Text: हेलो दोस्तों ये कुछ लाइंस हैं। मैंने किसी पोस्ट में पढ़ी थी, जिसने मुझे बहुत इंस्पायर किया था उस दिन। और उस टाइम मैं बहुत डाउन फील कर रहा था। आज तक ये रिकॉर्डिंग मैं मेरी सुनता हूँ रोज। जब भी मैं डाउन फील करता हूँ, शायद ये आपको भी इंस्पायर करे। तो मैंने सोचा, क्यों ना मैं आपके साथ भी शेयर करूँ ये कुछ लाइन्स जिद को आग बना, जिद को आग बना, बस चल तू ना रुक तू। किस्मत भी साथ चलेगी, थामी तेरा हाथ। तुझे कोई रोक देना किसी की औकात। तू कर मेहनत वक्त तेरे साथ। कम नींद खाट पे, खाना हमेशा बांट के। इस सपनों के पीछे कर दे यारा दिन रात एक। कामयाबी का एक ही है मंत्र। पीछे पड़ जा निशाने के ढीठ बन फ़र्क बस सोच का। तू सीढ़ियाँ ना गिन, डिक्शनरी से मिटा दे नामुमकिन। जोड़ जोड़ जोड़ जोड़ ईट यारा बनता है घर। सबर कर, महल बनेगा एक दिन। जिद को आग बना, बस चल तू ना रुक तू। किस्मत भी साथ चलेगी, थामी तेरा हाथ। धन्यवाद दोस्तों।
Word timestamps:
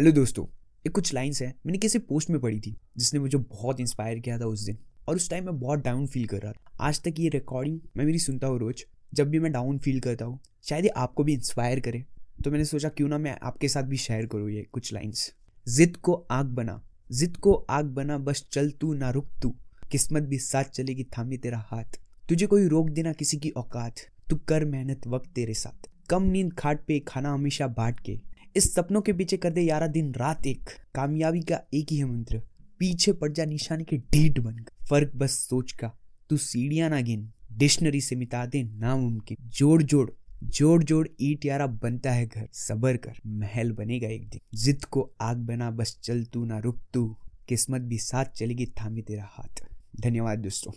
हेलो 0.00 0.12
दोस्तों 0.12 0.44
ये 0.44 0.88
कुछ 0.88 1.12
लाइंस 1.14 1.42
हैं। 1.42 1.54
मैंने 1.66 1.78
किसी 1.78 1.98
पोस्ट 1.98 2.30
में 2.30 2.40
पढ़ी 2.40 2.60
थी, 2.60 2.76
जिसने 2.96 3.20
मुझे 3.20 3.38
बहुत 3.38 3.80
इंस्पायर 3.80 4.18
किया 4.18 4.38
था 4.38 4.44
उस 4.44 4.60
दिन। 4.60 4.78
और 5.08 5.16
उस 5.16 5.30
टाइम 5.30 5.44
मैं 5.44 5.60
बहुत 5.60 5.78
डाउन 5.78 6.06
फील 6.06 6.26
कर 6.26 6.40
रहा 6.40 6.52
था। 6.52 6.76
आज 6.80 7.00
तक 7.02 7.14
ये 7.18 7.28
रिकॉर्डिंग 7.28 7.80
मैं 7.96 8.04
मेरी 8.04 8.18
सुनता 8.18 8.46
हूँ 8.46 8.58
रोज। 8.58 8.84
जब 9.14 9.28
भी 9.28 9.38
मैं 9.38 9.52
डाउन 9.52 9.78
फील 9.78 10.00
करता 10.00 10.24
हूँ, 10.24 10.40
शायद 10.62 10.84
ये 10.84 10.90
आपको 10.90 11.24
भी 11.24 11.32
इंस्पायर 11.32 11.80
करे। 11.80 12.04
तो 12.44 12.50
मैंने 12.50 12.64
सोचा, 12.64 12.88
क्यों 12.88 13.08
ना 13.08 13.18
मैं 13.18 13.36
आपके 13.42 13.68
साथ 13.68 13.82
भी 13.82 13.96
शेयर 13.96 14.26
करूँ 14.26 14.50
ये 14.50 14.62
कुछ 14.72 14.92
लाइन्स 14.92 15.34
जिद 15.68 15.96
को 15.96 16.14
आग 16.30 16.46
बना, 16.46 16.80
जिद 17.12 17.36
को 17.36 17.52
आग 17.70 17.84
बना, 17.84 18.18
बस 18.18 18.46
चल 18.52 18.70
तू 18.70 18.94
ना 18.94 19.10
रुक 19.10 19.28
तू। 19.42 19.54
किस्मत 19.90 20.22
भी 20.22 20.38
साथ 20.38 20.64
चलेगी, 20.64 21.04
थामी 21.04 21.36
तेरा 21.36 21.58
हाथ। 21.58 22.00
तुझे 22.28 22.46
कोई 22.46 22.66
रोक 22.68 22.90
देना 22.90 23.12
किसी 23.12 23.36
की 23.36 23.50
औकात। 23.50 23.94
तू 24.30 24.36
कर 24.36 24.64
मेहनत 24.64 25.06
वक्त 25.06 25.30
तेरे 25.34 25.54
साथ। 25.54 25.90
कम 26.10 26.22
नींद 26.22 26.54
खाट 26.54 26.84
पे, 26.86 27.00
खाना 27.00 27.34
हमेशा 27.34 27.66
बांट 27.66 28.00
के। 28.00 28.29
इस 28.56 28.74
सपनों 28.74 29.00
के 29.00 29.12
पीछे 29.12 29.36
कर 29.36 29.50
दे 29.50 29.60
यारा 29.60 29.86
दिन 29.86 30.14
रात 30.14 30.46
एक। 30.46 30.70
कामयाबी 30.94 31.40
का 31.40 31.60
एक 31.74 31.86
ही 31.90 31.96
है 31.96 32.04
मंत्र। 32.04 32.42
पीछे 32.78 33.12
पड़ 33.12 33.32
जा 33.32 33.44
निशाने 33.44 33.84
के 33.84 33.98
ढीठ 33.98 34.38
बन 34.38 34.64
फ़र्क 34.88 35.12
बस 35.16 35.30
सोच 35.30 35.72
का। 35.72 35.92
तू 36.30 36.36
सीढ़ियाँ 36.36 36.90
ना 36.90 37.00
गिन, 37.00 37.32
डिक्शनरी 37.52 38.00
से 38.00 38.16
मिटा 38.16 38.46
दे 38.46 38.62
नामुमकिन। 38.62 39.36
जोड़ 39.40 39.82
जोड़ 39.82 40.10
जोड़ 40.44 40.84
जोड़ 40.84 41.08
ईट 41.20 41.44
यारा 41.44 41.66
बनता 41.66 42.12
है 42.12 42.26
घर। 42.26 42.48
सबर 42.52 42.96
कर, 42.96 43.12
महल 43.26 43.72
बनेगा 43.72 44.08
एक 44.08 44.28
दिन। 44.28 44.40
जिद 44.54 44.84
को 44.84 45.12
आग 45.20 45.36
बना, 45.36 45.70
बस 45.70 45.98
चल 46.02 46.24
तू 46.24 46.44
ना 46.44 46.58
रुक 46.58 46.78
तू। 46.94 47.16
किस्मत 47.48 47.80
भी 47.80 47.98
साथ 47.98 48.24
चलेगी, 48.24 48.66
थामी 48.66 49.02
तेरा 49.02 49.28
हाथ। 49.30 49.66
धन्यवाद 50.00 50.38
दोस्तों। 50.38 50.72